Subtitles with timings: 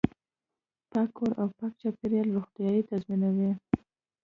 [0.89, 3.49] پاک کور او پاک چاپیریال روغتیا تضمینوي.